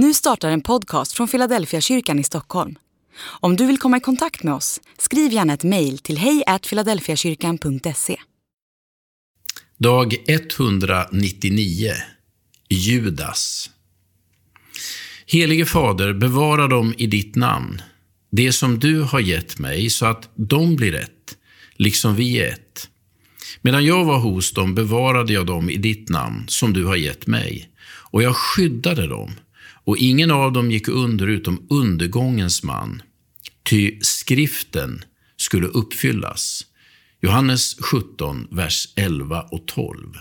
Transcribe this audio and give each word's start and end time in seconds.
Nu 0.00 0.14
startar 0.14 0.50
en 0.50 0.60
podcast 0.60 1.12
från 1.12 1.28
Philadelphia 1.28 1.80
kyrkan 1.80 2.18
i 2.18 2.24
Stockholm. 2.24 2.78
Om 3.20 3.56
du 3.56 3.66
vill 3.66 3.78
komma 3.78 3.96
i 3.96 4.00
kontakt 4.00 4.42
med 4.42 4.54
oss, 4.54 4.80
skriv 4.98 5.32
gärna 5.32 5.54
ett 5.54 5.64
mejl 5.64 5.98
till 5.98 6.18
hejfiladelfiakyrkan.se. 6.18 8.16
Dag 9.78 10.14
199 10.28 11.92
Judas 12.68 13.70
Helige 15.26 15.66
Fader, 15.66 16.12
bevara 16.12 16.66
dem 16.66 16.94
i 16.98 17.06
ditt 17.06 17.36
namn, 17.36 17.82
det 18.30 18.52
som 18.52 18.78
du 18.78 19.00
har 19.02 19.20
gett 19.20 19.58
mig, 19.58 19.90
så 19.90 20.06
att 20.06 20.28
de 20.34 20.76
blir 20.76 20.94
ett, 20.94 21.36
liksom 21.76 22.14
vi 22.14 22.38
är 22.38 22.48
ett. 22.52 22.88
Medan 23.60 23.84
jag 23.84 24.04
var 24.04 24.18
hos 24.18 24.52
dem 24.52 24.74
bevarade 24.74 25.32
jag 25.32 25.46
dem 25.46 25.70
i 25.70 25.76
ditt 25.76 26.08
namn, 26.08 26.44
som 26.48 26.72
du 26.72 26.84
har 26.84 26.96
gett 26.96 27.26
mig, 27.26 27.70
och 28.10 28.22
jag 28.22 28.36
skyddade 28.36 29.06
dem, 29.06 29.32
och 29.84 29.98
ingen 29.98 30.30
av 30.30 30.52
dem 30.52 30.70
gick 30.70 30.88
under 30.88 31.26
utom 31.26 31.66
undergångens 31.70 32.62
man, 32.62 33.02
ty 33.62 33.98
skriften 34.00 35.04
skulle 35.36 35.66
uppfyllas. 35.66 36.64
Johannes 37.22 37.76
17, 37.80 38.48
vers 38.50 38.88
11 38.96 39.42
och 39.42 39.66
12. 39.66 40.14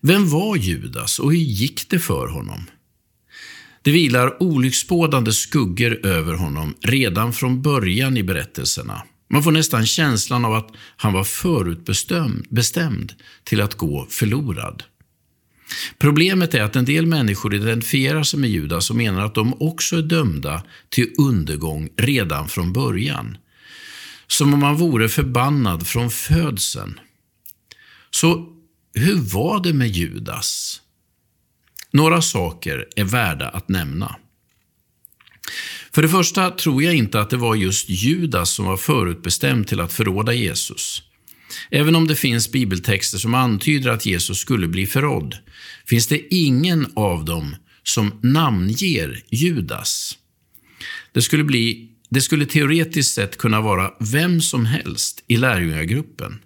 Vem 0.00 0.28
var 0.28 0.56
Judas 0.56 1.18
och 1.18 1.30
hur 1.32 1.38
gick 1.38 1.90
det 1.90 1.98
för 1.98 2.28
honom? 2.28 2.66
Det 3.82 3.90
vilar 3.90 4.42
olycksbådande 4.42 5.32
skuggor 5.32 6.06
över 6.06 6.34
honom 6.34 6.74
redan 6.80 7.32
från 7.32 7.62
början 7.62 8.16
i 8.16 8.22
berättelserna. 8.22 9.02
Man 9.30 9.42
får 9.42 9.52
nästan 9.52 9.86
känslan 9.86 10.44
av 10.44 10.54
att 10.54 10.70
han 10.96 11.12
var 11.12 11.24
förutbestämd 11.24 13.12
till 13.44 13.60
att 13.60 13.74
gå 13.74 14.06
förlorad. 14.10 14.82
Problemet 16.04 16.54
är 16.54 16.62
att 16.62 16.76
en 16.76 16.84
del 16.84 17.06
människor 17.06 17.54
identifierar 17.54 18.22
sig 18.22 18.40
med 18.40 18.50
Judas 18.50 18.90
och 18.90 18.96
menar 18.96 19.24
att 19.24 19.34
de 19.34 19.62
också 19.62 19.96
är 19.96 20.02
dömda 20.02 20.62
till 20.88 21.14
undergång 21.18 21.88
redan 21.96 22.48
från 22.48 22.72
början. 22.72 23.36
Som 24.26 24.54
om 24.54 24.60
man 24.60 24.76
vore 24.76 25.08
förbannad 25.08 25.86
från 25.86 26.10
födseln. 26.10 27.00
Så 28.10 28.46
hur 28.94 29.16
var 29.16 29.62
det 29.62 29.72
med 29.72 29.88
Judas? 29.88 30.80
Några 31.90 32.22
saker 32.22 32.88
är 32.96 33.04
värda 33.04 33.48
att 33.48 33.68
nämna. 33.68 34.16
För 35.94 36.02
det 36.02 36.08
första 36.08 36.50
tror 36.50 36.82
jag 36.82 36.94
inte 36.94 37.20
att 37.20 37.30
det 37.30 37.36
var 37.36 37.54
just 37.54 37.88
Judas 37.88 38.50
som 38.50 38.64
var 38.64 38.76
förutbestämd 38.76 39.66
till 39.66 39.80
att 39.80 39.92
förråda 39.92 40.32
Jesus. 40.32 41.02
Även 41.70 41.96
om 41.96 42.06
det 42.06 42.16
finns 42.16 42.52
bibeltexter 42.52 43.18
som 43.18 43.34
antyder 43.34 43.90
att 43.90 44.06
Jesus 44.06 44.38
skulle 44.38 44.68
bli 44.68 44.86
förrådd, 44.86 45.36
finns 45.86 46.06
det 46.06 46.34
ingen 46.34 46.86
av 46.96 47.24
dem 47.24 47.56
som 47.82 48.12
namnger 48.22 49.22
Judas. 49.30 50.18
Det 51.12 51.22
skulle, 51.22 51.44
bli, 51.44 51.88
det 52.08 52.20
skulle 52.20 52.46
teoretiskt 52.46 53.14
sett 53.14 53.38
kunna 53.38 53.60
vara 53.60 53.92
vem 54.00 54.40
som 54.40 54.66
helst 54.66 55.24
i 55.26 55.36
lärjungagruppen. 55.36 56.40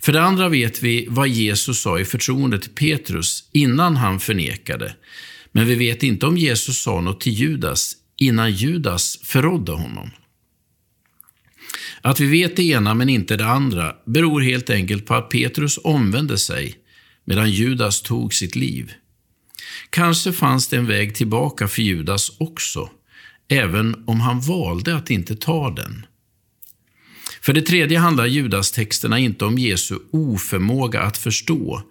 För 0.00 0.12
det 0.12 0.22
andra 0.22 0.48
vet 0.48 0.82
vi 0.82 1.06
vad 1.10 1.28
Jesus 1.28 1.80
sa 1.80 1.98
i 1.98 2.04
förtroende 2.04 2.58
till 2.58 2.70
Petrus 2.70 3.48
innan 3.52 3.96
han 3.96 4.20
förnekade, 4.20 4.96
men 5.52 5.66
vi 5.66 5.74
vet 5.74 6.02
inte 6.02 6.26
om 6.26 6.36
Jesus 6.36 6.78
sa 6.78 7.00
något 7.00 7.20
till 7.20 7.32
Judas 7.32 7.92
innan 8.16 8.52
Judas 8.52 9.18
förrådde 9.22 9.72
honom. 9.72 10.10
Att 12.06 12.20
vi 12.20 12.26
vet 12.26 12.56
det 12.56 12.62
ena 12.62 12.94
men 12.94 13.08
inte 13.08 13.36
det 13.36 13.46
andra 13.46 13.96
beror 14.06 14.40
helt 14.40 14.70
enkelt 14.70 15.06
på 15.06 15.14
att 15.14 15.30
Petrus 15.30 15.78
omvände 15.84 16.38
sig 16.38 16.74
medan 17.24 17.50
Judas 17.50 18.02
tog 18.02 18.34
sitt 18.34 18.56
liv. 18.56 18.92
Kanske 19.90 20.32
fanns 20.32 20.68
det 20.68 20.76
en 20.76 20.86
väg 20.86 21.14
tillbaka 21.14 21.68
för 21.68 21.82
Judas 21.82 22.30
också, 22.38 22.90
även 23.48 24.04
om 24.06 24.20
han 24.20 24.40
valde 24.40 24.96
att 24.96 25.10
inte 25.10 25.36
ta 25.36 25.70
den. 25.70 26.06
För 27.40 27.52
det 27.52 27.62
tredje 27.62 27.98
handlar 27.98 28.26
Judas-texterna 28.26 29.18
inte 29.18 29.44
om 29.44 29.58
Jesu 29.58 29.98
oförmåga 30.10 31.02
att 31.02 31.16
förstå, 31.16 31.82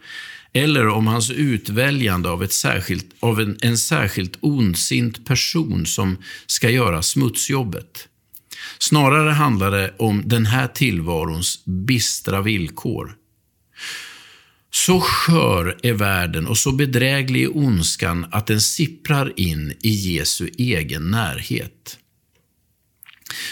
eller 0.53 0.87
om 0.87 1.07
hans 1.07 1.31
utväljande 1.31 2.29
av, 2.29 2.43
ett 2.43 2.53
särskilt, 2.53 3.05
av 3.19 3.39
en, 3.39 3.57
en 3.61 3.77
särskilt 3.77 4.37
ondsint 4.41 5.25
person 5.25 5.85
som 5.85 6.17
ska 6.47 6.69
göra 6.69 7.01
smutsjobbet. 7.01 8.07
Snarare 8.89 9.31
handlar 9.31 9.71
det 9.71 9.93
om 9.97 10.23
den 10.25 10.45
här 10.45 10.67
tillvarons 10.67 11.65
bistra 11.65 12.41
villkor. 12.41 13.15
Så 14.71 14.99
skör 15.01 15.77
är 15.83 15.93
världen 15.93 16.47
och 16.47 16.57
så 16.57 16.71
bedräglig 16.71 17.43
är 17.43 17.57
ondskan 17.57 18.25
att 18.31 18.47
den 18.47 18.61
sipprar 18.61 19.33
in 19.39 19.73
i 19.81 19.89
Jesu 19.89 20.49
egen 20.57 21.11
närhet. 21.11 21.97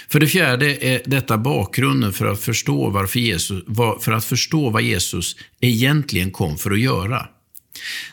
För 0.09 0.19
det 0.19 0.27
fjärde 0.27 0.85
är 0.85 1.01
detta 1.05 1.37
bakgrunden 1.37 2.13
för 2.13 2.25
att 2.25 2.41
förstå, 2.41 2.89
varför 2.89 3.19
Jesus, 3.19 3.63
för 4.01 4.11
att 4.11 4.25
förstå 4.25 4.69
vad 4.69 4.81
Jesus 4.81 5.35
egentligen 5.61 6.31
kom 6.31 6.57
för 6.57 6.71
att 6.71 6.79
göra. 6.79 7.27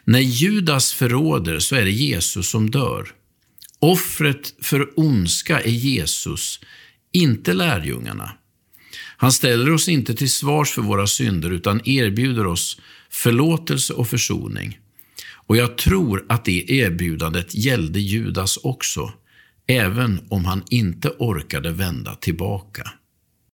När 0.04 0.20
Judas 0.20 0.92
förråder 0.92 1.58
så 1.58 1.74
är 1.76 1.84
det 1.84 1.90
Jesus 1.90 2.48
som 2.48 2.70
dör. 2.70 3.08
Offret 3.78 4.54
för 4.62 4.88
ondska 4.96 5.60
är 5.60 5.70
Jesus, 5.70 6.60
inte 7.12 7.52
lärjungarna. 7.52 8.30
Han 9.16 9.32
ställer 9.32 9.72
oss 9.72 9.88
inte 9.88 10.14
till 10.14 10.32
svars 10.32 10.70
för 10.70 10.82
våra 10.82 11.06
synder 11.06 11.50
utan 11.50 11.80
erbjuder 11.88 12.46
oss 12.46 12.80
förlåtelse 13.10 13.92
och 13.92 14.08
försoning. 14.08 14.78
Och 15.48 15.56
jag 15.56 15.78
tror 15.78 16.26
att 16.28 16.44
det 16.44 16.70
erbjudandet 16.70 17.54
gällde 17.54 18.00
Judas 18.00 18.56
också, 18.56 19.12
även 19.66 20.20
om 20.28 20.44
han 20.44 20.62
inte 20.70 21.08
orkade 21.18 21.70
vända 21.70 22.14
tillbaka. 22.14 22.90